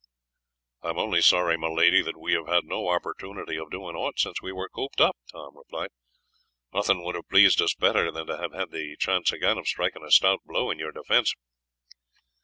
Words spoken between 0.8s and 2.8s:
"I am only sorry, my lady, that we have had